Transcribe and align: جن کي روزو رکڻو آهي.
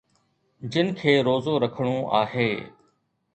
جن 0.75 0.87
کي 1.01 1.13
روزو 1.27 1.53
رکڻو 1.65 1.93
آهي. 2.23 2.49